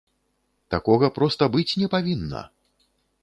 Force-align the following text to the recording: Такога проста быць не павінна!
Такога 0.75 1.09
проста 1.17 1.43
быць 1.55 1.77
не 1.81 1.87
павінна! 1.97 2.41